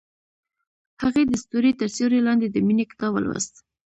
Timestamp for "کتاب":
2.91-3.11